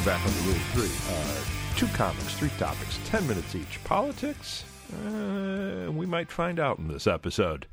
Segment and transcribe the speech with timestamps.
[0.00, 1.14] we're back on the Rule Three.
[1.14, 3.82] Uh, two comics, three topics, ten minutes each.
[3.84, 4.64] Politics?
[5.04, 7.66] Uh, we might find out in this episode.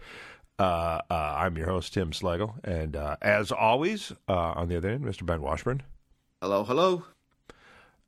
[0.59, 4.89] Uh, uh, I'm your host, Tim Slagle, and uh, as always, uh, on the other
[4.89, 5.25] end, Mr.
[5.25, 5.83] Ben Washburn.
[6.41, 7.05] Hello, hello.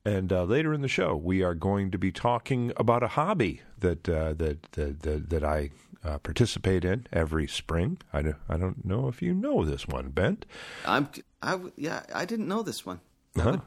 [0.03, 3.61] And uh, later in the show, we are going to be talking about a hobby
[3.77, 5.69] that uh, that, that that that I
[6.03, 7.99] uh, participate in every spring.
[8.11, 10.39] I don't, I don't know if you know this one, Ben.
[10.85, 11.09] I'm.
[11.41, 12.03] I yeah.
[12.13, 12.99] I didn't know this one.
[13.37, 13.59] Huh?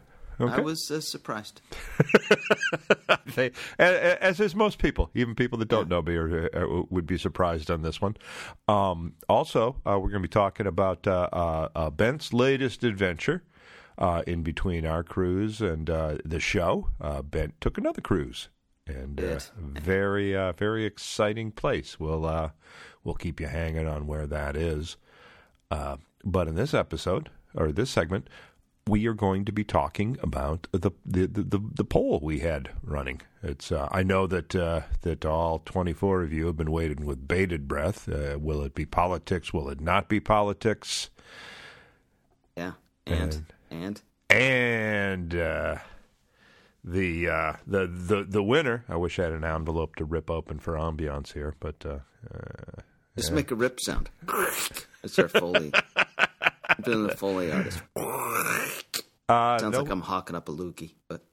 [0.48, 1.60] I was uh, surprised.
[3.36, 3.46] they,
[3.78, 7.06] a- a- as is most people, even people that don't know me, are, uh, would
[7.06, 8.16] be surprised on this one.
[8.68, 13.42] Um, also, uh, we're going to be talking about uh, uh, uh, Ben's latest adventure.
[13.98, 18.48] Uh, in between our cruise and uh, the show, uh, Bent took another cruise,
[18.86, 19.24] and uh,
[19.60, 22.00] very, uh, very exciting place.
[22.00, 22.50] We'll uh,
[23.04, 24.96] we'll keep you hanging on where that is.
[25.70, 28.28] Uh, but in this episode or this segment,
[28.86, 33.20] we are going to be talking about the the the, the, poll we had running.
[33.42, 37.28] It's uh, I know that uh, that all 24 of you have been waiting with
[37.28, 38.08] bated breath.
[38.08, 39.52] Uh, will it be politics?
[39.52, 41.10] Will it not be politics?
[42.56, 42.72] Yeah.
[43.06, 45.76] And and And uh,
[46.82, 48.84] the uh, the the the winner.
[48.88, 51.98] I wish I had an envelope to rip open for ambiance here, but uh,
[52.34, 52.82] uh,
[53.16, 54.10] just make a rip sound.
[55.04, 55.72] It's our foley.
[56.84, 57.82] The foley artist.
[59.28, 61.24] uh, Sounds no, like I'm hawking up a loogie, but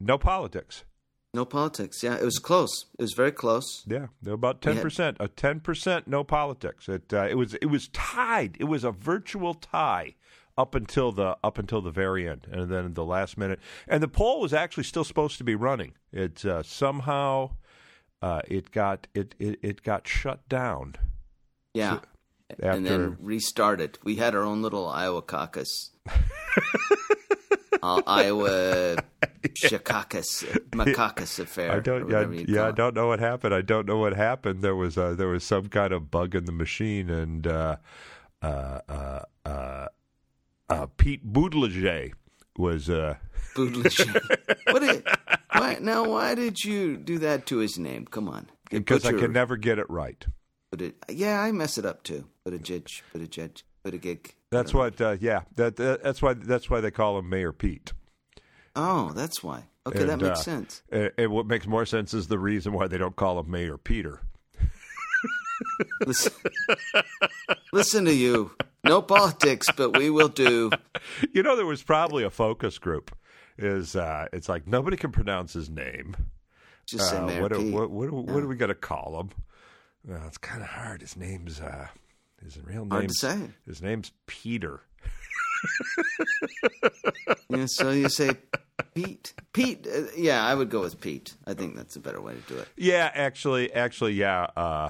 [0.00, 0.84] no politics.
[1.32, 2.02] no politics.
[2.02, 2.86] Yeah, it was close.
[2.98, 3.84] It was very close.
[3.86, 5.16] Yeah, about ten percent.
[5.20, 6.88] A ten percent no politics.
[6.88, 8.56] It uh, it was it was tied.
[8.58, 10.14] It was a virtual tie
[10.56, 13.60] up until the up until the very end, and then the last minute.
[13.88, 15.92] And the poll was actually still supposed to be running.
[16.12, 17.56] It uh, somehow
[18.22, 20.94] uh, it got it, it it got shut down.
[21.74, 22.00] Yeah.
[22.62, 23.98] After- and then restarted.
[24.04, 25.90] We had our own little Iowa caucus.
[27.82, 28.96] uh, Iowa
[29.42, 31.72] Shikakis, Makakis affair.
[31.72, 32.10] I don't.
[32.10, 33.54] Yeah, yeah, I don't know what happened.
[33.54, 34.62] I don't know what happened.
[34.62, 37.76] There was uh, there was some kind of bug in the machine, and uh,
[38.42, 39.86] uh, uh, uh,
[40.68, 42.14] uh, Pete Buttigieg
[42.56, 42.88] was.
[42.90, 43.16] Uh,
[43.56, 45.06] what did,
[45.52, 48.04] why, now, why did you do that to his name?
[48.04, 48.50] Come on.
[48.68, 50.26] Because I can never get it right.
[50.74, 52.26] Butti- yeah, I mess it up too.
[52.46, 54.32] Buttigieg, Buttigieg, Buttigieg.
[54.50, 55.00] That's what.
[55.00, 57.92] Uh, yeah, that, that that's why that's why they call him Mayor Pete.
[58.76, 59.64] Oh, that's why.
[59.86, 60.82] Okay, that makes uh, sense.
[60.90, 63.76] And, and what makes more sense is the reason why they don't call him Mayor
[63.78, 64.20] Peter.
[66.06, 66.32] Listen,
[67.72, 68.50] listen to you.
[68.84, 70.70] No politics, but we will do.
[71.32, 73.14] You know, there was probably a focus group.
[73.56, 76.16] Is uh, it's like nobody can pronounce his name.
[76.86, 77.72] Just say Uh, Mayor what, Pete.
[77.72, 79.30] what, what, do- what are we going to call him?
[80.06, 81.00] Well, it's kind of hard.
[81.00, 81.86] His name's uh,
[82.44, 82.90] his real name.
[82.90, 83.38] Hard to say.
[83.66, 84.80] His name's Peter.
[87.48, 88.30] Yeah, so you say
[88.94, 89.32] Pete.
[89.52, 89.86] Pete.
[89.86, 91.34] Uh, yeah, I would go with Pete.
[91.46, 92.68] I think that's a better way to do it.
[92.76, 94.48] Yeah, actually, actually, yeah.
[94.56, 94.88] Uh,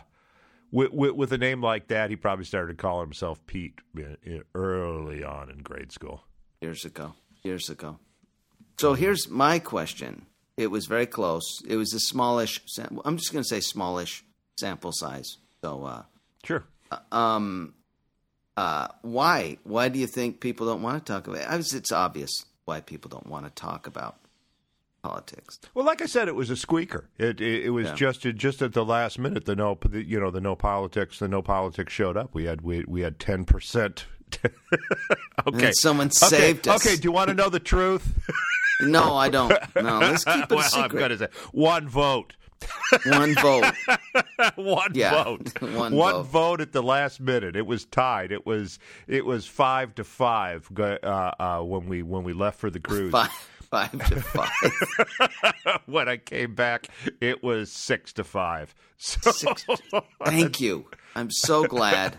[0.73, 5.23] with, with, with a name like that, he probably started calling himself Pete in- early
[5.23, 6.25] on in grade school.
[6.61, 7.13] Years ago.
[7.43, 7.99] Years ago.
[8.79, 10.27] So here's my question.
[10.57, 11.61] It was very close.
[11.67, 12.63] It was a smallish.
[12.67, 14.25] Sam- I'm just going to say smallish
[14.59, 15.37] sample size.
[15.63, 16.03] So, uh,
[16.45, 16.65] Sure.
[17.13, 17.75] Um,
[18.57, 19.59] uh, why?
[19.65, 21.49] Why do you think people don't want to talk about it?
[21.49, 24.17] I was- It's obvious why people don't want to talk about
[25.03, 25.59] politics.
[25.75, 27.09] Well, like I said, it was a squeaker.
[27.19, 27.95] It it, it was Yeah.
[27.95, 29.45] just just at the last minute.
[29.45, 31.19] The no, the, you know, the no politics.
[31.19, 32.35] The no politics showed up.
[32.35, 34.07] We had we we had ten percent.
[35.47, 36.37] okay, someone okay.
[36.37, 36.85] saved us.
[36.87, 38.19] Okay, do you want to know the truth?
[38.81, 39.53] No, I don't.
[39.77, 40.99] No, let's keep it well, secret.
[40.99, 42.35] going to say one vote.
[43.07, 43.65] One vote.
[44.57, 45.61] one Yeah, vote.
[45.75, 46.23] one vote.
[46.25, 46.61] vote.
[46.61, 47.57] at the last minute.
[47.57, 48.33] It was tied.
[48.33, 52.71] It was it was five to five uh, uh, when we when we left for
[52.71, 53.11] the cruise.
[53.13, 53.31] Five,
[53.71, 55.81] five to five.
[55.87, 56.89] when I came back,
[57.21, 58.75] it was six to five.
[58.99, 59.65] So Six.
[60.25, 60.87] Thank you.
[61.17, 62.17] I'm so glad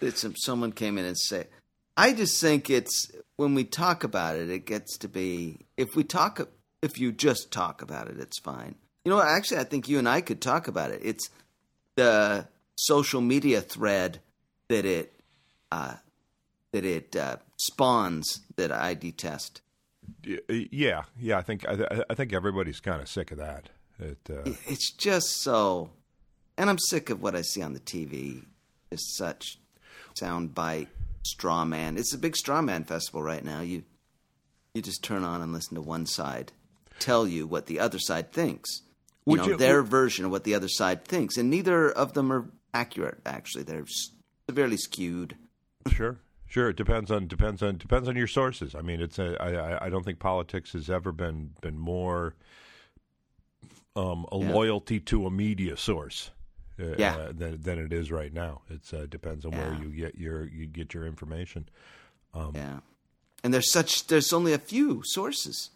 [0.00, 1.48] that some, someone came in and said.
[1.96, 6.04] I just think it's when we talk about it, it gets to be if we
[6.04, 6.46] talk
[6.86, 8.76] if you just talk about it, it's fine.
[9.04, 9.20] You know?
[9.20, 11.00] Actually, I think you and I could talk about it.
[11.02, 11.28] It's
[11.96, 14.20] the social media thread
[14.68, 15.12] that it
[15.70, 15.96] uh,
[16.72, 19.60] that it uh, spawns that I detest.
[20.24, 21.38] yeah, yeah.
[21.38, 23.68] I think I, I think everybody's kind of sick of that.
[23.98, 25.90] It, uh, It's just so,
[26.56, 28.44] and I'm sick of what I see on the TV.
[28.90, 29.58] Just such
[30.20, 30.88] soundbite
[31.24, 31.96] straw man.
[31.96, 33.60] It's a big straw man festival right now.
[33.60, 33.82] You
[34.74, 36.52] you just turn on and listen to one side
[36.98, 38.82] tell you what the other side thinks.
[39.26, 42.12] You Would know you- their version of what the other side thinks, and neither of
[42.14, 43.20] them are accurate.
[43.26, 43.86] Actually, they're
[44.48, 45.36] severely skewed.
[45.90, 48.74] Sure, Sure, it depends on depends on depends on your sources.
[48.76, 52.34] I mean, it's a, I, I don't think politics has ever been been more
[53.96, 54.52] um, a Yeah.
[54.52, 56.30] loyalty to a media source.
[56.78, 57.16] Uh, Yeah.
[57.16, 58.60] uh, than than it is right now.
[58.68, 61.68] It uh, depends on where you get your you get your information.
[62.34, 62.80] Um, Yeah.
[63.42, 65.70] And there's such there's only a few sources.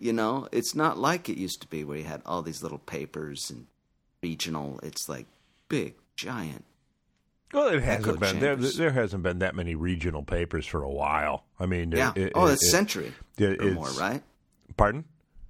[0.00, 2.78] You know, it's not like it used to be where you had all these little
[2.78, 3.66] papers and
[4.22, 4.78] regional.
[4.82, 5.26] It's like
[5.68, 6.64] big, giant.
[7.52, 8.54] Well, it hasn't been there.
[8.56, 11.44] There hasn't been that many regional papers for a while.
[11.58, 12.12] I mean, Yeah.
[12.14, 14.22] it- oh, it- it's it- century it- or more, right?
[14.76, 15.04] Pardon?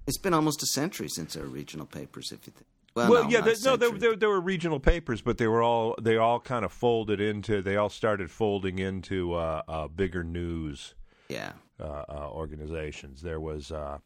[0.07, 2.31] It's been almost a century since there were regional papers.
[2.31, 2.65] If you think,
[2.95, 5.61] well, Well, no, yeah, there, no, there, there, there were regional papers, but they were
[5.61, 7.61] all they all kind of folded into.
[7.61, 10.95] They all started folding into uh, uh, bigger news
[11.29, 11.53] yeah.
[11.81, 13.21] Uh, uh, organizations.
[13.21, 13.97] There was uh,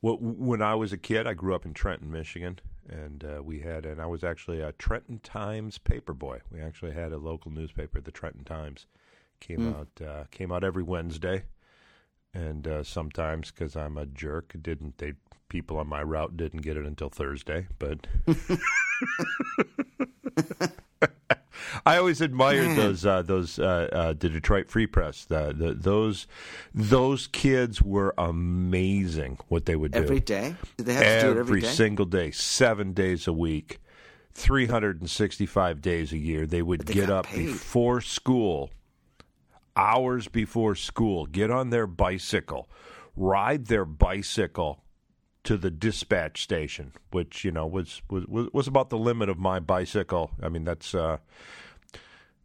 [0.00, 2.58] wh- when I was a kid, I grew up in Trenton, Michigan,
[2.88, 6.40] and uh, we had, and I was actually a Trenton Times paper boy.
[6.50, 8.86] We actually had a local newspaper, the Trenton Times,
[9.40, 9.68] came Hmm.
[9.68, 11.44] out uh, came out every Wednesday,
[12.32, 15.14] and uh, sometimes because I'm a jerk, didn't they?
[15.48, 18.06] People on my route didn't get it until Thursday, but.
[21.86, 22.76] I always admired Man.
[22.76, 25.24] those uh, those uh, uh, the Detroit Free Press.
[25.24, 26.26] The, the, those
[26.74, 29.38] those kids were amazing.
[29.48, 30.56] What they would do Every day?
[30.76, 31.66] Did they have to do it every day?
[31.66, 33.80] Every single day, seven days a week,
[34.32, 36.46] three hundred and sixty-five days a year.
[36.46, 37.46] They would they get up paid.
[37.46, 38.70] before school,
[39.76, 42.68] hours before school, get on their bicycle,
[43.16, 44.83] ride their bicycle
[45.44, 49.60] to the dispatch station, which you know was was was, about the limit of my
[49.60, 50.30] bicycle.
[50.42, 50.94] I mean, that's.
[50.94, 51.18] Uh,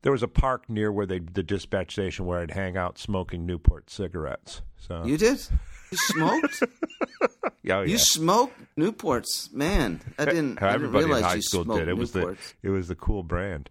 [0.02, 3.46] there was a park near where they the dispatch station where I'd hang out smoking
[3.46, 4.62] Newport cigarettes.
[4.78, 5.46] So You did?
[5.92, 6.64] You smoked?
[7.64, 10.00] yeah, oh, You smoked Newports, man.
[10.18, 10.62] I didn't.
[10.62, 11.90] I didn't realize high you school smoked did.
[11.90, 13.70] It was the it was the cool brand.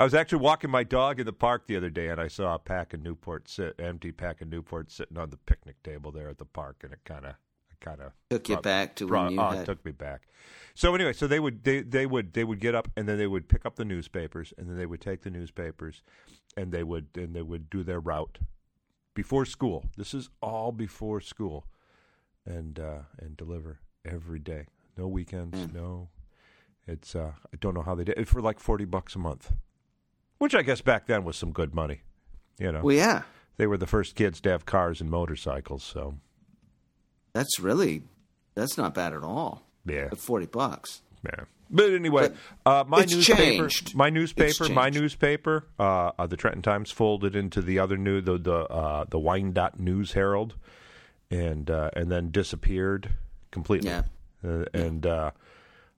[0.00, 2.54] I was actually walking my dog in the park the other day, and I saw
[2.54, 6.28] a pack of Newport sit, empty pack of Newport sitting on the picnic table there
[6.28, 7.34] at the park, and it kind of,
[7.80, 9.66] kind of Took you back to when you oh, had.
[9.66, 10.22] took me back.
[10.74, 13.26] So anyway, so they would they they would they would get up and then they
[13.26, 16.02] would pick up the newspapers and then they would take the newspapers
[16.56, 18.38] and they would and they would do their route
[19.18, 19.84] before school.
[19.96, 21.66] This is all before school,
[22.46, 24.66] and uh, and deliver every day.
[24.96, 25.58] No weekends.
[25.58, 25.74] Mm.
[25.74, 26.08] No,
[26.86, 29.52] it's uh, I don't know how they did it for like forty bucks a month,
[30.38, 32.02] which I guess back then was some good money.
[32.60, 33.22] You know, well, yeah.
[33.56, 36.14] they were the first kids to have cars and motorcycles, so
[37.38, 38.02] That's really.
[38.54, 39.62] That's not bad at all.
[39.86, 40.08] yeah.
[40.10, 41.02] At 40 bucks.
[41.24, 41.44] Yeah.
[41.70, 42.32] But anyway,
[42.66, 45.00] uh, my newspaper, my newspaper, It's my changed.
[45.00, 49.18] newspaper, uh, uh, the Trenton Times folded into the other new, the the uh, the
[49.18, 50.54] Wyandotte News Herald,
[51.30, 53.10] and uh, and then disappeared
[53.50, 53.90] completely.
[53.90, 54.02] Yeah.
[54.42, 55.30] Uh, and uh,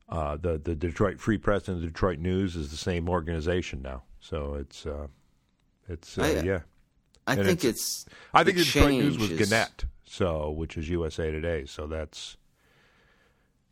[0.09, 4.03] uh, the the Detroit Free Press and the Detroit News is the same organization now.
[4.19, 5.07] So it's uh,
[5.89, 6.61] it's uh, I- yeah.
[7.31, 8.07] I And think it's- it's.
[8.35, 11.65] I think the Detroit News was is- Gannett, so which is USA Today.
[11.67, 12.37] So that's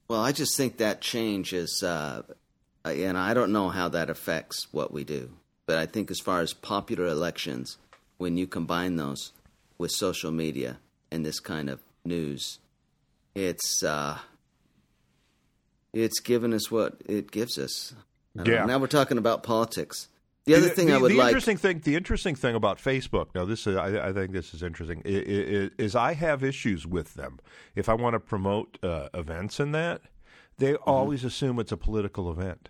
[0.09, 2.23] Well, I just think that change is, uh,
[2.85, 5.33] and I don't know how that affects what we do,
[5.67, 7.77] but I think as far as popular elections,
[8.17, 9.33] when you combine those
[9.77, 10.79] with social media
[11.11, 12.59] and this kind of news,
[13.35, 14.19] it's uh,
[15.93, 17.95] it's given us what it gives us.
[18.35, 18.43] Yeah.
[18.61, 18.67] know.
[18.67, 20.09] Now we're talking about politics.
[20.49, 21.29] The other thing the, I would the like.
[21.29, 24.63] interesting thing the interesting thing about Facebook now this is I, I think this is
[24.63, 27.39] interesting i- i- is, I have issues with them
[27.75, 30.03] if I want to promote uh, events in that
[30.59, 30.91] they Mm-hmm.
[30.91, 32.69] always assume it's a political event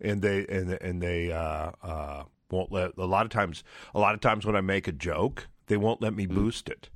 [0.00, 3.62] and they and and they uh, uh, won't let a lot of times
[3.94, 6.90] a lot of times when I make a joke they won't let me boost it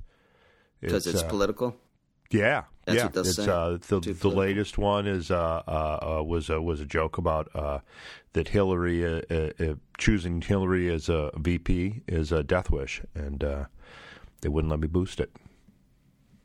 [0.81, 1.75] because it's, uh, political.
[2.29, 3.05] Yeah, That's yeah.
[3.05, 3.39] what it's.
[3.39, 4.31] Uh, the the political.
[4.31, 7.79] latest one is uh, uh, uh, was a was a joke about uh,
[8.33, 13.43] that Hillary uh, uh, uh, choosing Hillary as a VP is a death wish, and
[13.43, 13.65] uh,
[14.41, 15.31] they wouldn't let me boost it.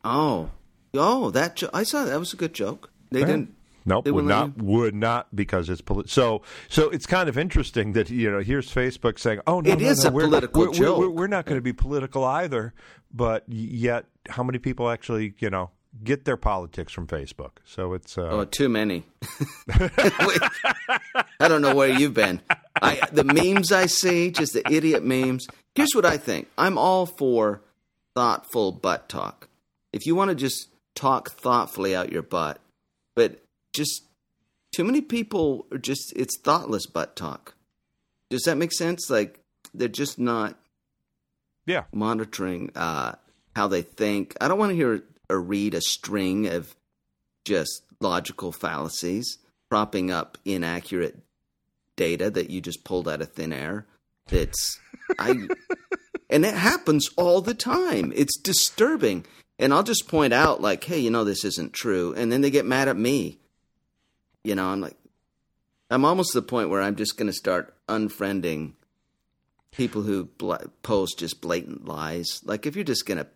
[0.05, 0.51] Oh,
[0.95, 2.91] oh, that jo- I saw that was a good joke.
[3.11, 3.55] They didn't.
[3.85, 6.89] Nope, would not would not because it's poli- so so.
[6.91, 10.05] It's kind of interesting that you know here's Facebook saying, "Oh no, It no, is
[10.05, 10.99] no, a we're, political we're- joke.
[10.99, 12.75] We're, we're not going to be political either."
[13.15, 15.71] But yet, how many people actually you know
[16.05, 17.59] get their politics from Facebook?
[17.65, 19.05] So it's uh, Oh, too many.
[21.41, 22.41] I don't know where you've been.
[22.81, 25.47] I, the memes I see, just the idiot memes.
[25.75, 26.49] Here's what I think.
[26.57, 27.63] I'm all for
[28.15, 29.49] thoughtful butt talk.
[29.93, 32.61] If you want to just talk thoughtfully out your butt,
[33.15, 33.42] but
[33.73, 34.03] just
[34.75, 37.55] too many people are just it's thoughtless butt talk.
[38.31, 39.11] Does that make sense?
[39.11, 39.41] Like
[39.75, 40.59] they're just not
[41.67, 41.85] yeah.
[41.93, 43.15] monitoring uh,
[43.55, 44.37] how they think.
[44.41, 46.75] I don't want to hear or read a string of
[47.45, 49.39] just logical fallacies
[49.71, 51.19] propping up inaccurate
[51.97, 53.87] data that you just pulled out of thin air.
[54.29, 54.79] That's
[55.19, 55.47] I
[56.33, 58.11] And it happens all the time.
[58.17, 59.27] It's disturbing.
[59.59, 62.15] And I'll just point out, like, hey, you know, this isn't true.
[62.17, 63.39] And then they get mad at me.
[64.45, 64.97] You know, I'm like,
[65.91, 68.73] I'm almost to the point where I'm just going to start unfriending
[69.71, 72.41] people who bl- post just blatant lies.
[72.45, 73.27] Like, if you're just going to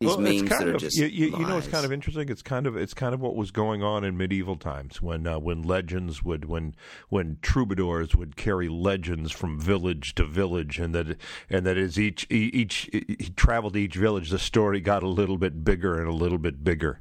[0.00, 2.26] these well, memes that are of, just you, you, you, know it's kind of interesting
[2.30, 5.38] it's kind of it's kind of what was going on in medieval times when uh,
[5.38, 6.74] when legends would when
[7.10, 11.18] when troubadours would carry legends from village to village and that
[11.50, 15.36] and that as each each he traveled to each village the story got a little
[15.36, 16.98] bit bigger and a little bit bigger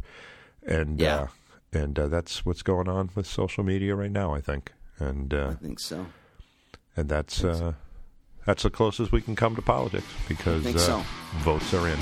[0.68, 1.16] and Yeah.
[1.16, 1.28] uh,
[1.72, 5.50] and uh, that's what's going on with social media right now I think and uh,
[5.52, 6.06] I think so.
[6.96, 7.74] and that's uh,
[8.46, 11.04] that's the closest we can come to politics because think uh, so.
[11.44, 12.00] votes are in.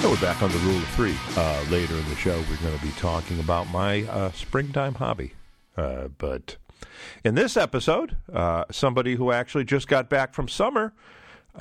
[0.00, 1.14] So we're back on the rule of three.
[1.36, 5.34] Uh, later in the show, we're going to be talking about my uh, springtime hobby.
[5.76, 6.56] Uh, but
[7.22, 10.94] in this episode, uh, somebody who actually just got back from summer.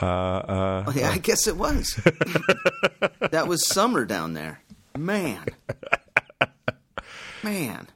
[0.01, 1.95] Uh, uh, Oh, yeah, I guess it was.
[3.19, 4.61] that was summer down there.
[4.97, 5.45] Man.
[7.43, 7.87] Man.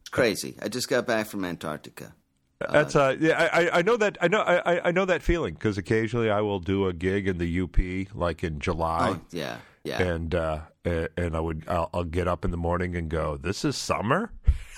[0.00, 0.56] It's crazy.
[0.60, 2.12] I just got back from Antarctica.
[2.68, 3.48] That's uh, yeah.
[3.52, 6.40] I, I- I know that I know I, I know that feeling because occasionally I
[6.42, 9.56] will do a gig in the UP like in July, Oh, yeah.
[9.84, 10.02] Yeah.
[10.02, 13.64] and uh, and I would I'll, I'll get up in the morning and go, "This
[13.64, 14.30] is summer.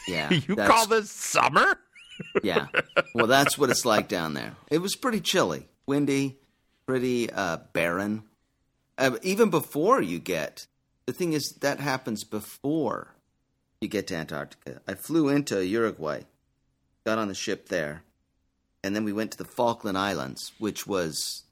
[0.06, 0.30] yeah.
[0.32, 1.78] you That's- call this summer?"
[2.44, 2.66] Yeah.
[3.14, 4.54] Well, that's what it's like down there.
[4.70, 6.38] It was pretty chilly, windy,
[6.86, 8.22] pretty uh, barren.
[8.96, 10.66] Uh, even before you get,
[11.06, 13.14] the thing is, that happens before
[13.80, 14.82] you get to Antarctica.
[14.86, 16.20] I flew into Uruguay,
[17.04, 18.02] got on the ship there,
[18.82, 21.44] and then we went to the Falkland Islands, which was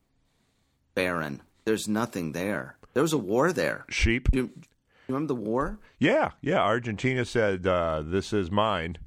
[0.94, 1.42] barren.
[1.64, 2.76] There's nothing there.
[2.94, 3.84] There was a war there.
[3.88, 4.28] Sheep.
[4.32, 5.78] You, you remember the war?
[5.98, 6.60] Yeah, yeah.
[6.60, 8.98] Argentina said uh, this is mine,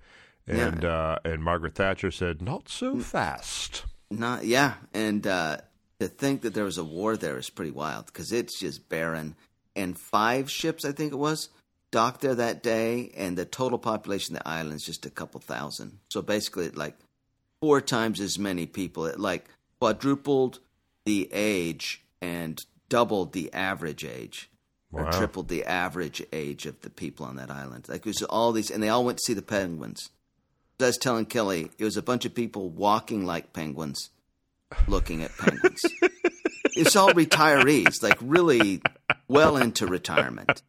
[0.48, 3.86] and uh, and Margaret Thatcher said not so fast.
[4.10, 5.58] Not yeah, and uh,
[6.00, 9.36] to think that there was a war there is pretty wild because it's just barren.
[9.76, 11.50] And five ships, I think it was,
[11.94, 15.40] docked there that day, and the total population of the island is just a couple
[15.40, 16.00] thousand.
[16.10, 16.96] So basically, like
[17.62, 19.06] four times as many people.
[19.06, 19.46] It like
[19.80, 20.60] quadrupled
[21.06, 22.60] the age and
[22.90, 24.50] doubled the average age.
[24.92, 27.90] Or tripled the average age of the people on that island.
[27.90, 30.12] Like it was all these, and they all went to see the penguins.
[30.80, 34.12] I was telling Kelly, it was a bunch of people walking like penguins,
[34.88, 35.82] looking at penguins.
[36.76, 38.82] it's all retirees, like really
[39.28, 40.62] well into retirement,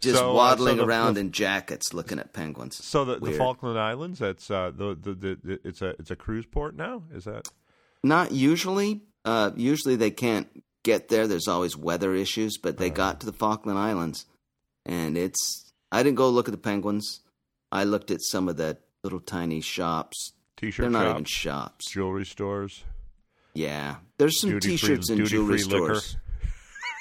[0.00, 2.82] just So, uh, waddling so the- around the- in jackets, looking at penguins.
[2.84, 6.46] So the, the Falkland Islands, that's uh, the, the the it's a it's a cruise
[6.46, 7.02] port now.
[7.14, 7.48] Is that
[8.02, 9.02] Not usually.
[9.24, 11.26] Uh, usually they can't get there.
[11.26, 14.26] There's always weather issues, but they got to the Falkland Islands,
[14.84, 15.72] and it's.
[15.90, 17.20] I didn't go look at the penguins.
[17.72, 20.32] I looked at some of the little tiny shops.
[20.56, 21.90] t-shirt They're not shops, even shops.
[21.90, 22.84] jewelry stores,
[23.54, 26.16] Yeah, there's some duty T-shirts free, and duty jewelry stores.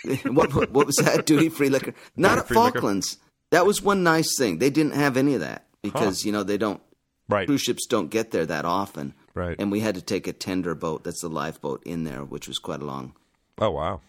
[0.26, 1.26] what, what what was that?
[1.26, 1.94] Duty free liquor?
[2.16, 2.72] Not at Duty-free liquor?
[2.80, 3.18] Falklands.
[3.52, 4.60] That was one nice thing.
[4.60, 6.82] They didn't have any of that because you know they don't
[7.30, 9.14] Right, cruise ships don't get there that often.
[9.34, 9.56] right.
[9.58, 11.04] And we had to take a tender boat.
[11.04, 13.14] That's the lifeboat in there, which was quite a long.
[13.60, 14.02] oh wow.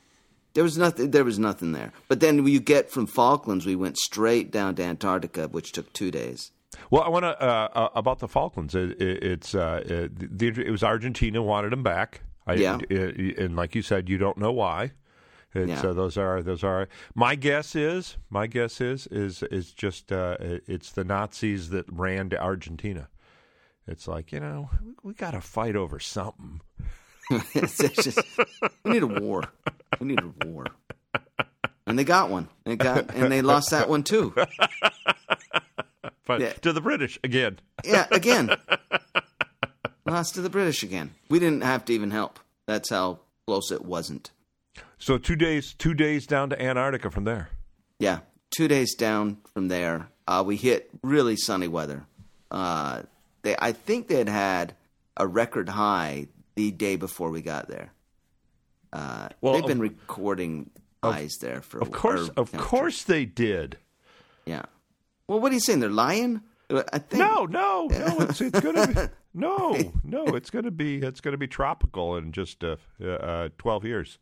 [0.54, 1.10] There was nothing.
[1.10, 1.92] There was nothing there.
[2.08, 5.92] But then when you get from Falklands, we went straight down to Antarctica, which took
[5.92, 6.52] two days.
[6.90, 8.74] Well, I want to uh, uh, about the Falklands.
[8.74, 12.20] It, it, it's uh, it, the, it was Argentina wanted them back.
[12.46, 12.78] I, Yeah.
[12.90, 14.92] it- and like you said, you don't know why.
[15.54, 15.90] It's, Yeah.
[15.90, 16.88] uh, those are those are.
[17.14, 22.28] My guess is my guess is is is just uh, it's the Nazis that ran
[22.30, 23.08] to Argentina.
[23.86, 26.60] It's like you know we, we got to fight over something.
[27.54, 28.18] it's just,
[28.84, 29.44] we need a war.
[30.00, 30.66] We need a war.
[31.86, 32.48] And they got one.
[32.64, 34.34] They got, and they lost that one too.
[36.26, 36.52] But Yeah.
[36.62, 37.58] to the British again.
[37.84, 38.50] Yeah, again.
[40.14, 41.10] Lost to the British again.
[41.28, 42.38] We didn't have to even help.
[42.66, 43.18] That's how
[43.48, 44.30] close it wasn't.
[44.96, 47.48] So two days two days down to Antarctica from there.
[47.98, 48.20] Yeah,
[48.56, 52.06] two days down from there, uh, we hit really sunny weather.
[52.48, 53.02] Uh,
[53.42, 54.74] they, I think they had had
[55.16, 57.90] a record high the day before we got there.
[58.92, 60.70] Uh, Well, they've been of- recording
[61.02, 63.78] highs there for Of course, of course they did.
[64.46, 64.62] Yeah.
[65.26, 65.80] Well, what are you saying?
[65.80, 66.42] They're lying?
[66.70, 68.20] I think No, no, no.
[68.20, 68.94] It's it's gonna be
[69.34, 70.24] no, no.
[70.28, 74.18] It's gonna be it's gonna be tropical in just uh, uh, twelve years.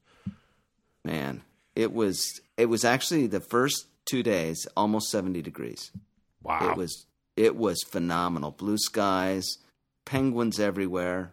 [1.04, 1.42] man
[1.74, 5.90] it was it was actually the first two days almost 70 degrees
[6.42, 6.70] Wow.
[6.70, 9.58] it was it was phenomenal blue skies
[10.04, 11.32] penguins everywhere,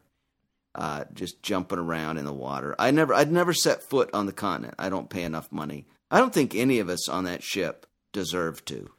[0.75, 2.75] uh, just jumping around in the water.
[2.77, 4.75] I never, I'd never set foot on the continent.
[4.77, 5.87] I don't pay enough money.
[6.11, 8.91] I don't think any of us on that ship deserve to.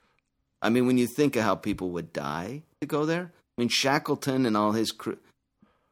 [0.60, 4.46] I mean, when you think of how people would die to go there, mean Shackleton
[4.46, 5.18] and all his crew.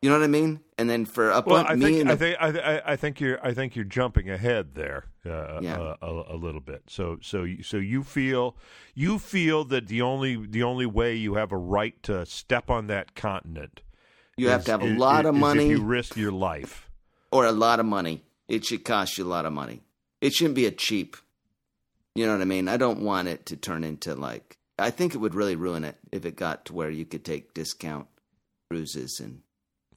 [0.03, 0.61] You know what I mean?
[0.79, 3.45] And then for up Well, I me think and I think I, I think you're
[3.45, 5.95] I think you're jumping ahead there uh, Yeah.
[6.01, 6.83] a, a, a little bit.
[6.87, 8.57] So so you- so you feel
[8.95, 12.87] you feel that the only the only way you have a right to step on
[12.87, 13.83] that continent
[14.37, 16.89] you have to have a is- lot of is money if you risk your life.
[17.33, 18.23] or a lot of money.
[18.47, 19.83] It should cost you a lot of money.
[20.21, 21.17] It shouldn't be a cheap.
[22.15, 22.69] You know what I mean?
[22.69, 24.58] I don't want it to turn into like.
[24.79, 27.55] I think it would really ruin it if it got to where you could take
[27.55, 28.07] discount
[28.71, 29.43] cruises and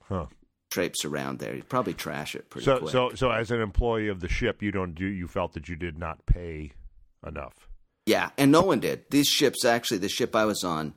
[0.03, 0.25] Huh.
[0.71, 1.55] traipse around there.
[1.55, 2.91] You'd probably trash it pretty So quick.
[2.91, 5.75] so so as an employee of the ship, you don't do you felt that you
[5.75, 6.71] did not pay
[7.25, 7.67] enough.
[8.05, 9.05] yeah, and no one did.
[9.11, 10.93] These ships, actually, the ship I was on,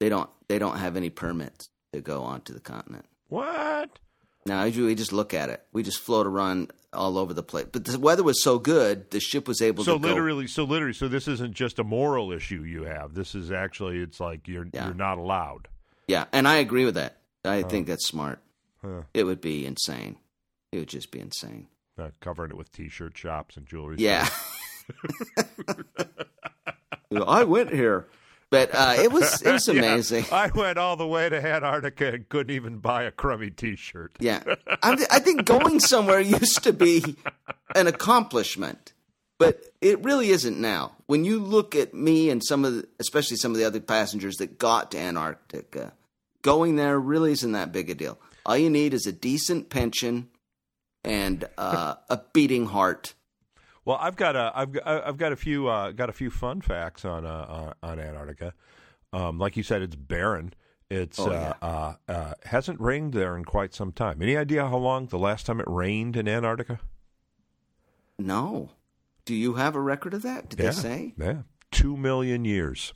[0.00, 3.06] they don't they don't have any permits to go onto the continent.
[3.28, 3.98] What?
[4.46, 5.64] Now we just look at it.
[5.72, 7.66] We just float around all over the place.
[7.70, 10.08] But the weather was so good, the ship was able So to go.
[10.08, 13.14] literally, so literally, so this isn't just a moral issue you have.
[13.14, 14.86] This is actually, it's like you're Yeah.
[14.86, 15.68] you're not allowed.
[16.08, 17.18] Yeah, and I agree with that.
[17.44, 18.40] I think that's smart.
[18.82, 19.02] Huh.
[19.12, 20.16] It would be insane.
[20.72, 21.68] It would just be insane.
[21.98, 23.96] Uh, covering it with t-shirt shops and jewelry.
[23.98, 24.28] Yeah.
[27.26, 28.06] I went here,
[28.54, 29.74] but uh, it was it was Yeah.
[29.74, 30.24] amazing.
[30.32, 34.12] I went all the way to Antarctica and couldn't even buy a crummy T-shirt.
[34.20, 34.42] Yeah,
[34.82, 37.16] I'm, I think going somewhere used to be
[37.74, 38.92] an accomplishment,
[39.38, 40.92] but it really isn't now.
[41.06, 44.36] When you look at me and some of, the, especially some of the other passengers
[44.36, 45.92] that got to Antarctica,
[46.42, 48.18] going there really isn't that big a deal.
[48.46, 50.28] All you need is a decent pension
[51.02, 53.14] and uh, a beating heart.
[53.84, 56.60] Well, I've got a I've got, I've got a few uh, got a few fun
[56.60, 58.54] facts on uh, on on Antarctica.
[59.12, 60.54] Um, like you said, it's barren.
[60.90, 64.20] It's Oh, uh, uh, uh, hasn't rained there in quite some time.
[64.22, 66.80] Any idea how long the last time it rained in Antarctica?
[68.18, 68.70] No,
[69.24, 70.50] do you have a record of that?
[70.50, 71.36] Did yeah, they say yeah,
[71.70, 72.92] two million years.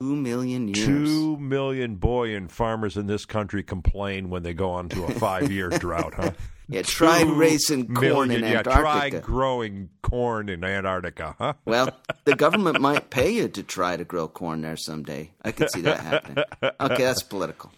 [0.00, 0.86] two million years?
[0.86, 5.10] Two million boy and farmers in this country complain when they go on to a
[5.12, 6.30] five year drought, huh?
[6.70, 11.54] Yeah, try raising corn million- in yeah, try growing corn in Antarctica, huh?
[11.64, 15.32] Well, the government might pay you to try to grow corn there someday.
[15.42, 16.44] I could see that happening.
[16.62, 17.72] Okay, that's political.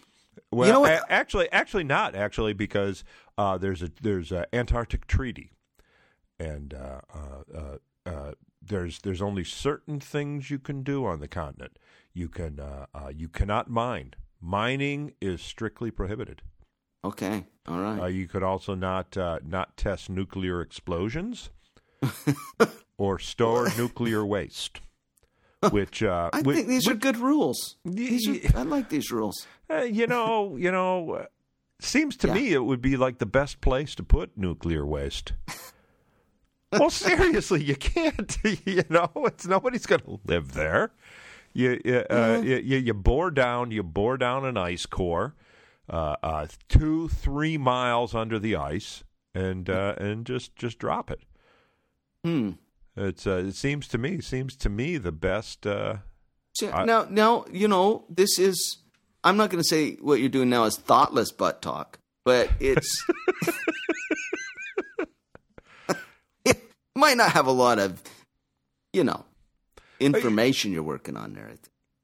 [0.50, 1.04] Well, You know what?
[1.08, 3.04] actually, actually not actually because
[3.38, 5.52] uh, there's a there's a Antarctic treaty,
[6.40, 11.28] and uh, uh, uh, uh, there's there's only certain things you can do on the
[11.28, 11.78] continent.
[12.12, 14.14] You can uh, you cannot mine.
[14.40, 16.42] Mining is strictly prohibited.
[17.04, 18.00] Okay, all right.
[18.02, 21.50] Uh, you could also not uh, not test nuclear explosions
[22.98, 24.80] or store nuclear waste.
[25.70, 27.76] Which uh, I which- think these are good rules.
[27.84, 28.18] Y-
[28.54, 29.46] are, I like these rules.
[29.70, 31.26] Uh, you know, you know,
[31.80, 32.34] seems to Yeah.
[32.34, 35.32] me it would be like the best place to put nuclear waste.
[36.72, 38.36] well, seriously, you can't.
[38.66, 40.92] You know, it's nobody's going to live there.
[41.52, 45.34] You you, uh, you you you bore down you bore down an ice core,
[45.90, 49.02] uh, uh, two three miles under the ice,
[49.34, 51.20] and uh, and just just drop it.
[52.24, 52.52] Hmm.
[52.96, 55.66] It's uh, it seems to me seems to me the best.
[55.66, 55.96] Uh,
[56.54, 58.78] So, I- now, now, you know, this is.
[59.22, 63.04] I'm not going to say what you're doing now is thoughtless butt talk, but it's.
[66.44, 66.56] it
[66.94, 68.02] might not have a lot of,
[68.92, 69.24] you know,
[69.98, 71.50] information you're working on there.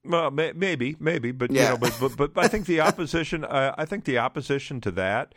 [0.09, 3.45] Well, may, maybe, maybe, but you know, but, but but I think the opposition.
[3.45, 5.35] Uh, I think the opposition to that,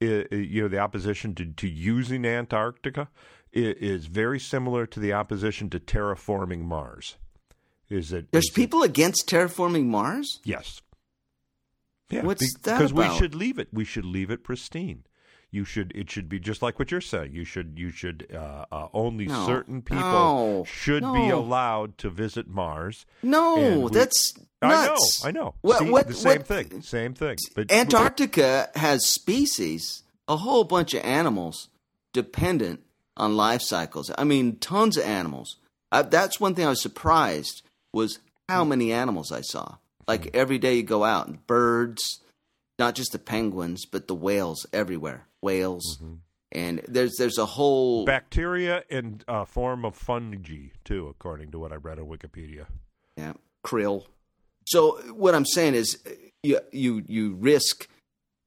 [0.00, 3.08] i- i- you know, the opposition to, to using Antarctica
[3.52, 7.16] is, is very similar to the opposition to terraforming Mars.
[7.88, 8.30] Is it?
[8.32, 10.40] There's is it- people against terraforming Mars.
[10.44, 10.80] yes.
[12.10, 13.68] Yeah, What's that because we should leave it.
[13.72, 15.04] We should leave it pristine.
[15.54, 15.92] You should.
[15.94, 17.32] It should be just like what you're saying.
[17.34, 17.74] You should.
[17.76, 18.26] You should.
[18.34, 19.44] Uh, uh, only No.
[19.46, 20.64] certain people No.
[20.66, 23.04] should be allowed to visit Mars.
[23.22, 24.96] No, we- that's I know.
[25.24, 25.54] I know.
[25.60, 26.82] What- See, what- the same what- thing.
[26.82, 27.36] Same thing.
[27.54, 31.68] But Antarctica has species, a whole bunch of animals
[32.14, 32.80] dependent
[33.16, 34.10] on life cycles.
[34.16, 35.56] I mean, tons of animals.
[35.90, 37.60] I, that's one thing I was surprised
[37.92, 39.76] was how many animals I saw.
[40.08, 42.20] Like every day you go out, and birds,
[42.78, 45.26] not just the penguins, but the whales everywhere.
[45.42, 46.00] Whales,
[46.50, 51.72] and there's there's a whole bacteria and a form of fungi too, according to what
[51.72, 52.66] I read on Wikipedia.
[53.16, 54.06] Yeah, krill.
[54.66, 56.10] So what I'm saying is, uh,
[56.42, 57.88] you you you risk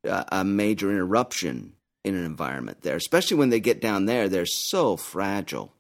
[0.08, 4.30] uh, a major interruption in an environment there, especially when they get down there.
[4.30, 5.74] They're so fragile.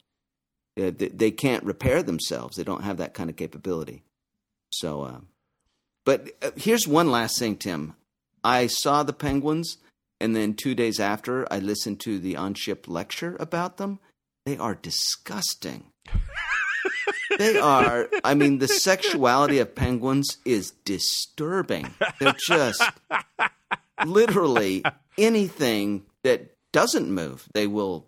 [0.77, 2.57] Uh, they, they can't repair themselves.
[2.57, 4.03] They don't have that kind of capability.
[4.71, 5.19] So, uh,
[6.03, 7.95] but uh, here's one last thing, Tim.
[8.43, 9.77] I saw the penguins,
[10.25, 13.99] and then two days after, I listened to the on ship lecture about them.
[14.47, 15.91] They are disgusting.
[17.37, 18.09] they are.
[18.23, 21.93] I mean, the sexuality of penguins is disturbing.
[22.19, 22.81] They're just
[24.03, 24.83] literally
[25.15, 28.07] anything that doesn't move, they will.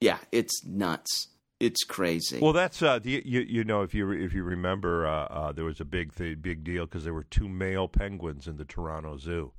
[0.00, 1.30] Yeah, it's nuts.
[1.58, 2.38] It's crazy.
[2.38, 5.64] Well, that's uh, you, you, you know if you if you remember, uh, uh, there
[5.64, 9.18] was a big th- big deal because there were two male penguins in the Toronto
[9.18, 9.50] Zoo.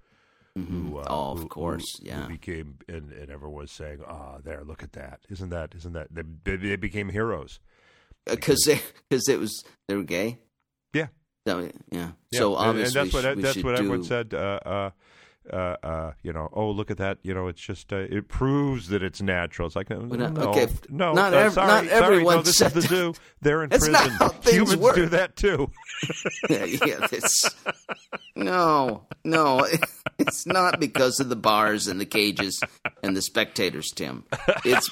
[0.58, 0.90] Mm-hmm.
[0.90, 2.24] Who, uh, oh, of who, course, who, yeah.
[2.24, 5.22] Who became and, and everyone was saying, "Ah, oh, there, look at that!
[5.30, 5.74] Isn't that?
[5.76, 7.60] Isn't that?" They, they became heroes
[8.26, 10.40] because uh, they because it was they were gay.
[10.94, 11.08] Yeah.
[11.48, 11.72] So, yeah.
[11.92, 12.10] yeah.
[12.34, 13.84] So obviously, and, and that's what that's what do...
[13.84, 14.34] everyone said.
[14.34, 14.92] Uh,
[15.50, 18.28] uh, uh, uh, you know, oh look at that, you know, it's just uh, it
[18.28, 19.66] proves that it's natural.
[19.66, 22.24] It's like no, not, okay, no, not, uh, ev- sorry, not everyone.
[22.24, 23.14] Sorry, no, this is the zoo.
[23.42, 24.10] They're in That's prison.
[24.12, 24.96] Not how things Humans work.
[24.96, 25.72] do that too.
[26.50, 27.08] yeah, yeah
[28.36, 29.68] no, no,
[30.20, 32.62] it's not because of the bars and the cages
[33.02, 34.26] and the spectators, Tim.
[34.64, 34.90] It's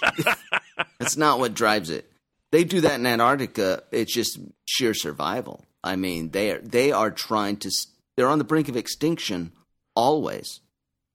[0.99, 2.11] it's not what drives it.
[2.51, 3.83] They do that in Antarctica.
[3.91, 5.63] It's just sheer survival.
[5.83, 7.71] I mean, they are they are trying to.
[8.15, 9.53] They're on the brink of extinction
[9.95, 10.61] always,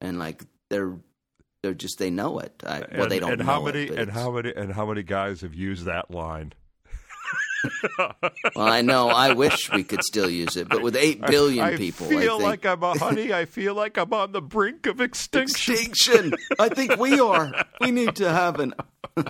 [0.01, 0.97] and like they're
[1.63, 2.63] they're just they know it.
[2.67, 4.87] I, well, and, they don't and know how many it, and how many and how
[4.87, 6.53] many guys have used that line?
[7.99, 9.09] well, I know.
[9.09, 12.19] I wish we could still use it, but with eight billion I, I people, feel
[12.19, 13.33] I think, like I'm a honey.
[13.33, 15.75] I feel like I'm on the brink of extinction.
[15.75, 16.35] Extinction.
[16.59, 17.53] I think we are.
[17.81, 18.75] We need to have an.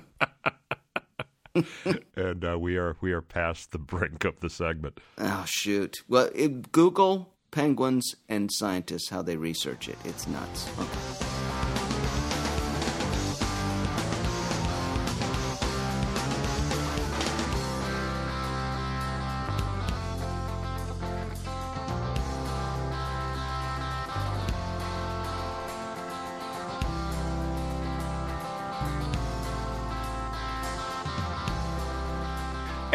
[2.16, 4.98] and uh, we are we are past the brink of the segment.
[5.18, 5.98] Oh shoot!
[6.08, 9.96] Well, it, Google penguins and scientists how they research it.
[10.04, 10.68] It's nuts.
[10.78, 11.33] Okay.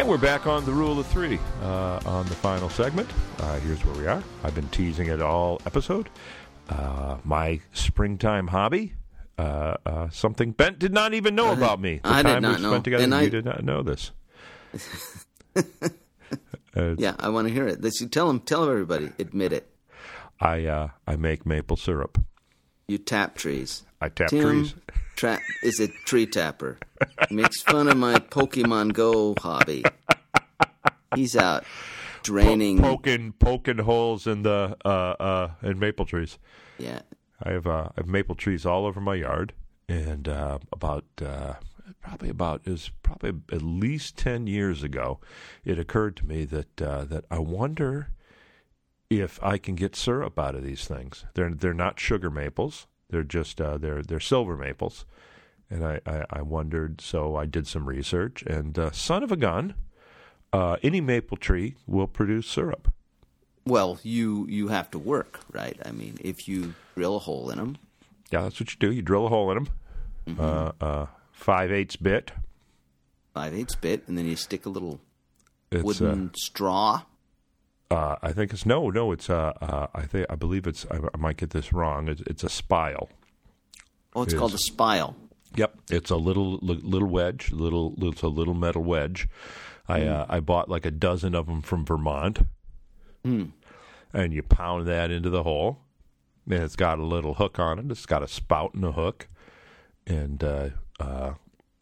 [0.00, 3.06] And we're back on the rule of three uh, on the final segment.
[3.38, 4.22] Uh, here's where we are.
[4.42, 6.08] I've been teasing it all episode.
[6.70, 8.94] Uh, my springtime hobby,
[9.36, 12.00] uh, uh, something Ben did not even know about me.
[12.02, 12.70] The I time did not we know.
[12.70, 14.10] spent together, And you I- did not know this.
[16.96, 17.82] Yeah, I want to hear it.
[17.82, 18.38] Let's, you tell them.
[18.40, 19.10] Tell everybody.
[19.18, 19.68] Admit it.
[20.40, 22.16] I uh, I make maple syrup.
[22.88, 23.82] You tap trees.
[24.00, 24.74] I tap Tim trees.
[25.20, 26.78] Tra- is a tree tapper.
[27.28, 29.84] He makes fun of my Pokemon Go hobby.
[31.14, 31.64] He's out
[32.22, 32.78] draining.
[32.78, 36.38] poking poking holes in the uh, uh, in maple trees.
[36.78, 37.00] yeah,
[37.42, 39.52] I have uh, I have maple trees all over my yard,
[39.90, 41.56] and uh, about uh,
[42.00, 45.20] probably about is probably at least ten years ago,
[45.66, 48.08] it occurred to me that uh, that I wonder
[49.10, 51.26] if I can get syrup out of these things.
[51.34, 52.86] They're they're not sugar maples.
[53.10, 55.04] They're just uh, they're they're silver maples,
[55.68, 57.00] and I, I, I wondered.
[57.00, 59.74] So I did some research, and uh, son of a gun,
[60.52, 62.92] uh, any maple tree will produce syrup.
[63.66, 65.78] Well, you you have to work, right?
[65.84, 67.78] I mean, if you drill a hole in them,
[68.30, 68.90] Yeah, that's what you do.
[68.92, 69.68] You drill a hole in them.
[70.38, 72.30] Uh, uh, five eighths bit.
[73.34, 75.00] five eighths bit, and then you stick a little
[75.72, 77.02] It's wooden straw.
[77.90, 79.12] Uh, I think it's no, no.
[79.12, 80.86] It's uh, uh, I think I believe it's.
[80.90, 82.08] I, I might get this wrong.
[82.08, 83.08] It's, it's a spile.
[84.14, 85.16] Oh, it's It called a spile.
[85.56, 87.50] Yep, it's a little little wedge.
[87.50, 89.28] Little, it's a little metal wedge.
[89.88, 92.40] I uh, I bought like a dozen of them from Vermont,
[94.12, 95.80] and you pound that into the hole.
[96.48, 97.90] And it's got a little hook on it.
[97.90, 99.28] It's got a spout and a hook,
[100.06, 100.68] and uh,
[101.00, 101.32] uh,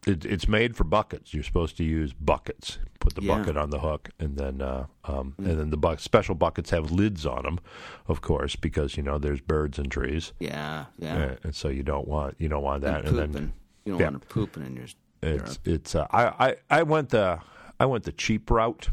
[0.07, 1.33] it, it's made for buckets.
[1.33, 2.77] You're supposed to use buckets.
[2.99, 3.37] Put the Yeah.
[3.37, 6.91] bucket on the hook, and then uh, um, and then the bu- special buckets have
[6.91, 7.59] lids on them,
[8.07, 11.17] of course, because you know there's birds and trees, Yeah, yeah.
[11.17, 13.05] uh, and so you don't want you don't want that.
[13.05, 13.53] and And, then
[13.85, 14.09] you don't yeah.
[14.09, 14.85] want to pooping in your.
[15.21, 17.39] it's it's uh, I, I I went the
[17.79, 18.89] I went the cheap route.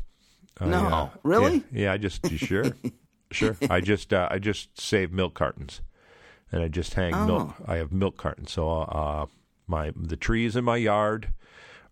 [0.60, 1.56] I, No, uh, really?
[1.72, 2.64] Yeah, yeah, I just sure,
[3.32, 3.56] sure.
[3.68, 5.82] I just uh, I just save milk cartons,
[6.52, 7.54] and I just hang milk.
[7.60, 7.64] Oh.
[7.66, 8.52] I have milk cartons.
[8.52, 9.26] So uh,
[9.66, 11.32] my the trees in my yard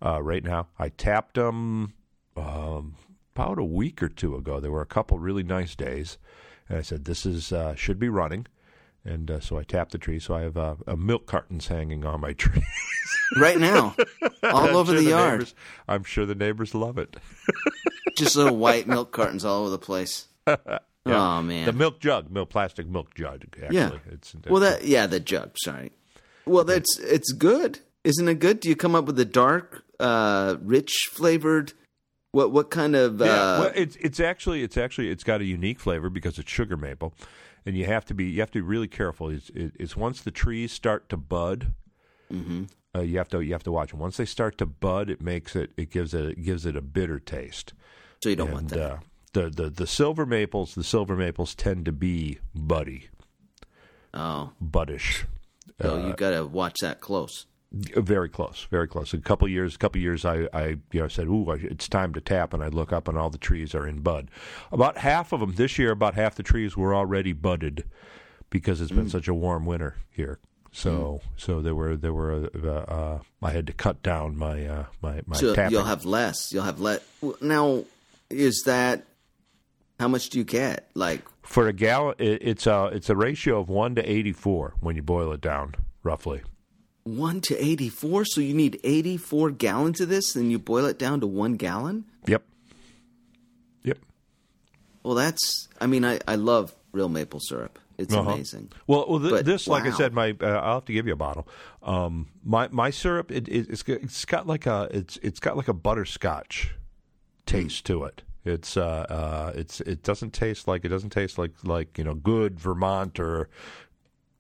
[0.05, 0.69] uh, right now.
[0.79, 1.95] I tapped them
[2.37, 2.95] um,
[3.35, 4.61] about a week or two ago.
[4.61, 6.19] There were a couple really nice days,
[6.69, 8.47] and I said this is uh, should be running.
[9.07, 10.19] And uh, so I tapped the tree.
[10.19, 12.63] So I have uh, milk cartons hanging on my tree.
[13.39, 13.95] Right now,
[14.43, 15.55] all over sure the yard, neighbors-
[15.87, 17.17] I'm sure the neighbors love it.
[18.17, 20.29] just little white milk cartons all over the place.
[21.07, 23.45] Oh man, The milk jug, milk plastic milk jug.
[23.63, 23.91] Actually, Yeah.
[24.11, 25.51] It's, Well, that yeah, the jug.
[25.59, 25.93] Sorry.
[26.47, 28.35] Well, that's it's good, isn't it?
[28.39, 28.61] Good.
[28.61, 31.73] Do you come up with a dark, uh, rich flavored
[32.33, 33.21] What what kind of?
[33.21, 36.51] Yeah, Uh, well, it's it's actually it's actually it's got a unique flavor because it's
[36.51, 37.15] sugar maple,
[37.65, 39.31] and you have to be you have to be really careful.
[39.31, 41.73] It's, it's once the trees start to bud,
[42.33, 42.69] mhm.
[42.95, 44.01] uh, you have to you have to watch them.
[44.01, 46.83] Once they start to bud, it makes it it gives it it gives it a
[46.83, 47.73] bitter taste.
[48.23, 48.81] So you don't want that.
[48.81, 48.99] uh,
[49.33, 53.09] the the the silver maples the silver maples tend to be buddy
[54.13, 55.25] oh, buddish.
[55.81, 57.47] So you got to watch that close.
[57.73, 59.13] Very close, very close.
[59.13, 62.21] A couple years, a couple years, I, I, you know, said, "Ooh, it's time to
[62.21, 64.31] tap," and I look up, and all the trees are in bud.
[64.71, 67.83] About half of them this year, about half the trees were already budded
[68.49, 68.97] because it's Mm.
[68.97, 70.39] been such a warm winter here.
[70.71, 74.85] So, so there were there were uh, uh, I had to cut down my uh,
[75.03, 75.73] my my So tapping.
[75.73, 76.53] you'll have less.
[76.53, 77.03] You'll have let.
[77.41, 77.83] Now,
[78.31, 79.03] is that
[80.05, 80.91] how much do you get?
[80.95, 84.97] Like For a gallon, it's a it's a ratio of one to eighty four when
[84.97, 86.43] you boil it down, roughly.
[87.05, 88.27] one to eighty-four.
[88.27, 92.05] So you need eighty-four gallons of this, and you boil it down to one gallon.
[92.27, 92.43] Yep.
[93.85, 93.99] Yep.
[95.03, 95.69] Well, that's.
[95.81, 97.79] I mean, I I love real maple syrup.
[97.97, 98.31] It's Uh-huh.
[98.33, 98.71] amazing.
[98.87, 101.15] Well, well th- But, this, like I said, my uh, I'll have to give you
[101.15, 101.47] a bottle.
[101.83, 105.69] Um, my my syrup, it, it, it's it's got like a it's it's got like
[105.69, 106.75] a butterscotch
[107.47, 108.23] taste to it.
[108.45, 112.15] It's uh, uh it's it doesn't taste like it doesn't taste like like you know
[112.15, 113.49] good Vermont or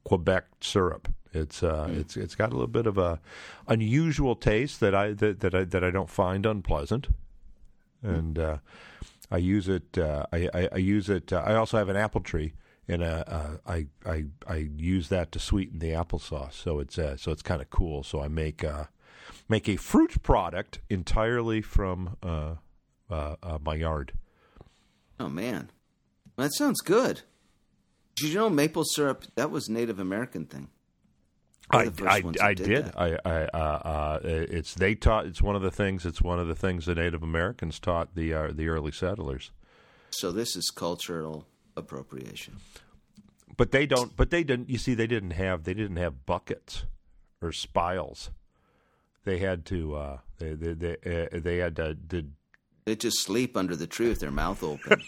[0.05, 1.09] Quebec syrup.
[1.33, 3.19] It's uh it's it's got a little bit of a
[3.67, 7.09] unusual taste that I that, that I that I don't find unpleasant,
[8.03, 8.59] and uh,
[9.31, 9.99] I use it.
[9.99, 11.33] Uh, I, I I use it.
[11.33, 12.53] Uh, I also have an apple tree,
[12.87, 16.53] and uh, uh, I I I use that to sweeten the applesauce.
[16.53, 18.03] So it's uh, so it's kind of cool.
[18.03, 18.85] So I make uh,
[19.49, 22.17] make a fruit product entirely from
[23.15, 24.13] uh, uh, my yard.
[25.21, 25.71] Oh man,
[26.37, 27.23] that sounds good.
[28.17, 29.25] Did you know maple syrup?
[29.35, 30.69] That was Native American thing.
[31.71, 32.93] I, I, I did did.
[32.97, 35.27] I, I uh, uh, it's they taught.
[35.27, 36.05] It's one of the things.
[36.05, 39.51] It's one of the things the Native Americans taught the uh, the early settlers.
[40.11, 41.47] So this is cultural
[41.77, 42.59] appropriation.
[43.57, 44.17] But they don't.
[44.17, 44.69] But they didn't.
[44.69, 45.65] You see, they didn't have.
[45.65, 46.85] They didn't have buckets
[47.41, 48.31] or spiles.
[49.25, 49.95] They had to.
[49.95, 51.95] Uh, they they they, uh, they had to.
[51.95, 52.33] Did
[52.87, 55.03] They just sleep under the tree with their mouth open.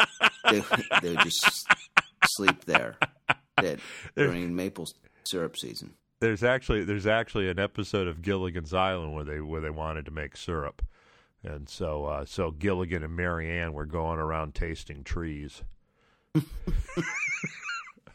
[0.50, 0.62] they,
[1.02, 1.66] they just
[2.26, 2.96] sleep there
[3.60, 3.80] that
[4.16, 4.86] during maple
[5.24, 5.94] syrup season.
[6.20, 10.10] there's actually there's actually an episode of Gilligan's Island where they where they wanted to
[10.10, 10.82] make syrup,
[11.42, 15.62] and so uh, so Gilligan and Mary Ann were going around tasting trees.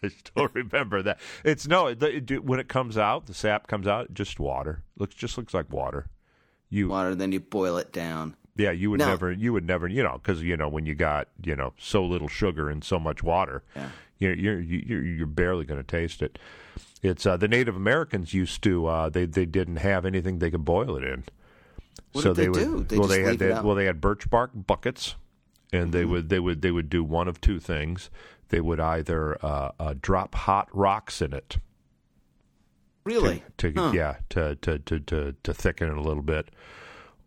[0.04, 1.20] I still remember that.
[1.44, 4.84] It's no it, it, when it comes out, the sap comes out, just water.
[4.98, 6.08] Looks just looks like water.
[6.70, 8.36] You Water, then you boil it down.
[8.56, 9.08] Yeah, you would No.
[9.08, 12.04] never you would never you know because you know when you got you know so
[12.06, 13.90] little sugar and so much water, Yeah.
[14.20, 16.38] you're you're you're, you're barely going to taste it.
[17.02, 20.64] It's uh, the Native Americans used to uh, they they didn't have anything they could
[20.66, 21.24] boil it in.
[22.14, 22.84] What so did they would, do?
[22.88, 25.16] They well, they had they, well they had birch bark buckets,
[25.72, 25.92] and Mm-hmm.
[25.92, 28.10] they would they would they would do one of two things.
[28.50, 31.58] They would either uh, uh, drop hot rocks in it
[33.04, 33.44] Really?
[33.58, 33.92] to Huh.
[33.94, 36.50] yeah to, to to to to thicken it a little bit,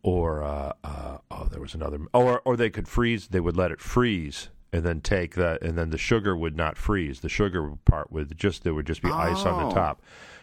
[0.07, 3.27] or uh, uh, oh there was another or or they could freeze.
[3.29, 6.77] They would let it freeze and then take that and then the sugar would not
[6.79, 7.21] freeze.
[7.21, 9.69] The sugar part would just there would just be ice on Oh.
[9.69, 10.01] the top,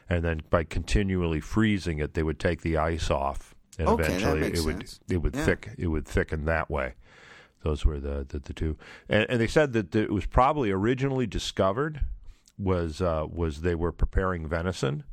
[0.09, 4.41] and then by continually freezing it, they would take the ice off, and Okay, eventually
[4.47, 4.99] it would sense.
[5.09, 5.45] it would Yeah.
[5.45, 6.95] thick it would thicken that way.
[7.63, 11.25] Those were the the, the two, and, and they said that it was probably originally
[11.25, 12.01] discovered
[12.57, 15.03] was uh, was they were preparing venison,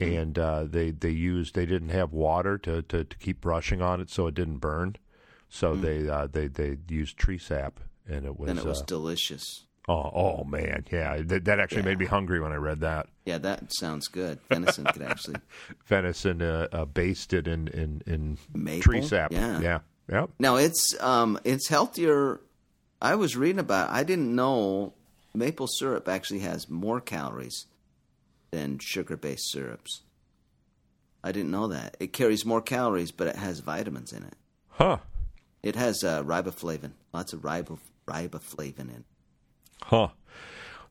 [0.00, 4.00] and uh, they they used they didn't have water to, to, to keep brushing on
[4.00, 4.96] it so it didn't burn,
[5.48, 8.84] so they uh, they they used tree sap and it was, Then it was uh,
[8.86, 9.64] delicious.
[9.88, 13.38] oh oh man yeah that, that actually made me hungry when I read that Yeah,
[13.38, 14.38] that sounds good.
[14.48, 15.36] Venison could actually
[15.86, 18.82] venison uh, uh, basted in in, in maple.
[18.82, 19.60] tree sap Yeah.
[19.60, 19.78] yeah
[20.10, 22.40] yeah Now it's um it's healthier.
[23.00, 23.90] I was reading about.
[23.90, 24.92] I didn't know
[25.34, 27.66] maple syrup actually has more calories
[28.50, 30.02] than sugar-based syrups.
[31.22, 31.96] I didn't know that.
[31.98, 34.36] It carries more calories, but it has vitamins in it.
[34.70, 34.98] huh
[35.62, 38.90] It has uh, riboflavin, lots of ribo, riboflavin in.
[38.90, 39.04] it.
[39.82, 40.08] Huh.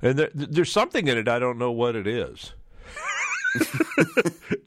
[0.01, 1.27] And there, there's something in it.
[1.27, 2.53] I don't know what it is.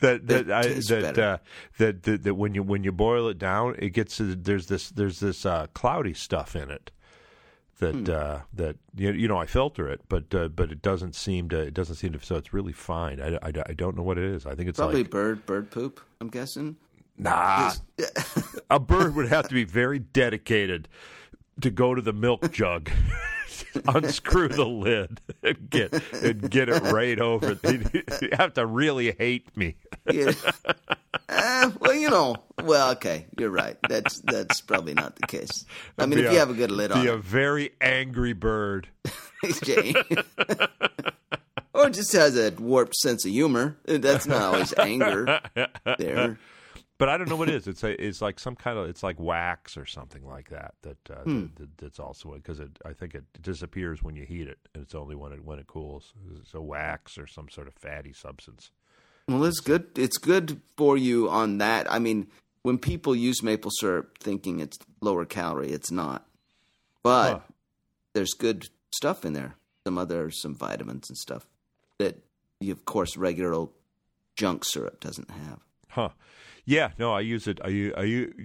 [0.00, 1.38] that that I, that, uh,
[1.76, 5.20] that that that when you when you boil it down, it gets there's this there's
[5.20, 6.90] this uh, cloudy stuff in it.
[7.78, 8.10] That Hmm.
[8.10, 11.58] uh, that you, you know I filter it, but uh, but it doesn't seem to
[11.60, 13.20] it doesn't seem to so it's really fine.
[13.20, 14.46] I, I, I don't know what it is.
[14.46, 16.00] I think it's Probably like bird bird poop.
[16.20, 16.76] I'm guessing.
[17.16, 17.72] nah.
[18.70, 20.88] a bird would have to be very dedicated
[21.60, 22.90] to go to the milk jug
[23.88, 27.58] unscrew the lid and get and get it right over.
[28.20, 29.76] You have to really hate me.
[30.10, 30.32] Yeah.
[31.28, 33.76] Uh, well, you know, well, okay, you're right.
[33.88, 35.64] That's that's probably not the case.
[35.98, 38.32] I mean, Be if a- you have a good lid on, Be a very angry
[38.32, 38.88] bird.
[39.62, 39.94] Jay.
[41.74, 43.76] or just has a warped sense of humor.
[43.84, 45.40] That's not always anger.
[45.98, 46.38] There,
[46.98, 47.68] But I don't know what it is.
[47.68, 50.74] It's a, it's like some kind of it's like wax or something like that.
[50.82, 51.46] That, uh, Hmm.
[51.56, 54.94] that that's also because it I think it disappears when you heat it, and it's
[54.96, 56.12] only when it when it cools.
[56.40, 58.70] It's a wax or some sort of fatty substance.
[59.28, 59.86] well, it's good.
[59.96, 61.90] It's good for you on that.
[61.92, 62.26] I mean,
[62.62, 66.26] when people use maple syrup thinking it's lower calorie, it's not.
[67.04, 67.40] But Huh.
[68.14, 69.54] there's good stuff in there.
[69.86, 71.46] Some other some vitamins and stuff
[71.98, 72.18] that,
[72.60, 73.70] you, of course, regular old
[74.34, 75.60] junk syrup doesn't have.
[75.90, 76.08] Huh?
[76.68, 76.90] Yeah.
[76.98, 77.60] No, I use it.
[77.64, 78.36] I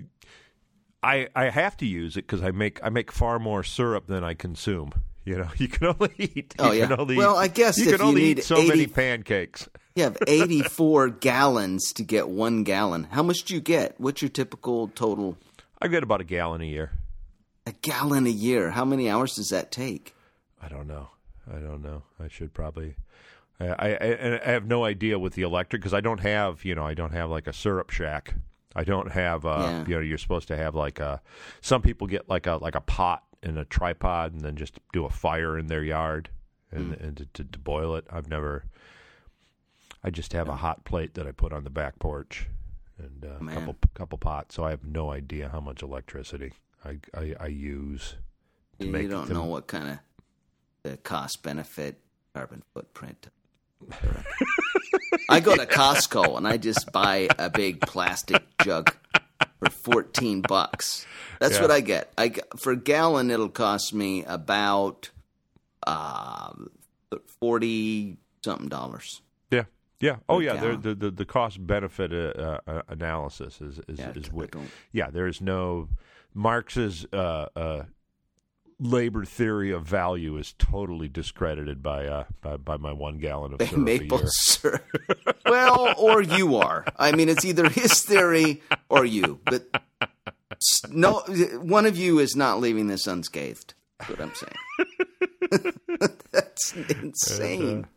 [1.03, 4.23] I I have to use it because I make I make far more syrup than
[4.23, 4.93] I consume.
[5.25, 6.55] You know, you can only eat.
[6.57, 6.87] Oh, you yeah.
[6.87, 9.67] Can only Well, I guess you if can you only need eat so many pancakes.
[9.95, 13.03] You have 84 gallons to get one gallon.
[13.11, 13.93] How much do you get?
[13.99, 15.37] What's your typical total?
[15.79, 16.93] I get about a gallon a year.
[17.67, 18.71] A gallon a year.
[18.71, 20.15] How many hours does that take?
[20.59, 21.09] I don't know.
[21.47, 22.01] I don't know.
[22.19, 22.95] I should probably.
[23.59, 26.75] I I, I I have no idea with the electric because I don't have you
[26.75, 28.35] know I don't have like a syrup shack.
[28.75, 29.85] I don't have uh Yeah.
[29.87, 31.21] you know you're supposed to have like a
[31.61, 35.05] some people get like a like a pot and a tripod and then just do
[35.05, 36.29] a fire in their yard
[36.71, 38.05] and and to, to, to boil it.
[38.09, 38.65] I've never.
[40.03, 42.47] I just have a hot plate that I put on the back porch
[42.97, 43.55] and uh, a Man.
[43.55, 44.55] couple couple pots.
[44.55, 48.15] So I have no idea how much electricity I I, I use.
[48.79, 49.99] to You make- don't to- know what kind of
[50.83, 51.99] the cost benefit
[52.33, 53.27] carbon footprint.
[55.29, 58.95] I go to Costco and I just buy a big plastic jug
[59.59, 61.05] for 14 bucks.
[61.39, 61.61] That's Yeah.
[61.61, 62.11] what I get.
[62.17, 65.11] I for a gallon it'll cost me about
[65.85, 66.53] uh
[67.39, 69.21] 40 something dollars.
[69.51, 69.65] Yeah,
[69.99, 70.17] yeah.
[70.27, 70.75] Oh, yeah.
[70.75, 74.47] The the the cost benefit uh, uh, analysis is is Yeah, is I
[74.91, 75.09] yeah.
[75.09, 75.89] There is no
[76.33, 77.83] Marx's uh, uh,
[78.79, 83.61] labor theory of value is totally discredited by uh by, by my one gallon of
[83.67, 84.83] syrup maple syrup.
[85.45, 86.85] well, or you are.
[86.97, 89.39] I mean, it's either his theory or you.
[89.45, 89.65] But
[90.89, 91.19] no,
[91.61, 93.73] one of you is not leaving this unscathed.
[93.99, 95.73] That's what I'm saying.
[96.31, 97.87] That's insane.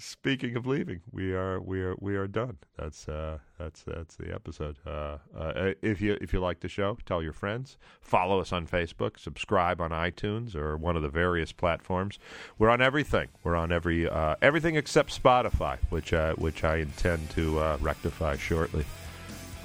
[0.00, 2.58] Speaking of leaving, we are we are we are done.
[2.78, 4.76] That's uh that's that's the episode.
[4.86, 7.76] Uh, uh if you if you like the show, tell your friends.
[8.00, 12.20] Follow us on Facebook, subscribe on iTunes or one of the various platforms.
[12.60, 13.26] We're on everything.
[13.42, 18.36] We're on every uh, everything except Spotify, which uh, which I intend to uh, rectify
[18.36, 18.84] shortly.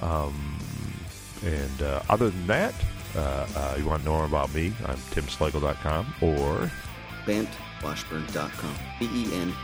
[0.02, 0.58] Um,
[1.44, 2.74] and uh, other than that,
[3.16, 4.72] uh, uh, you want to know more about me?
[4.84, 6.72] I'm timslagle.com or
[7.24, 8.74] BenWashburn.com.
[8.98, 9.54] B E N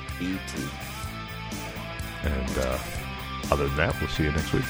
[2.22, 2.78] And uh,
[3.50, 4.64] other than that, we'll see you next week.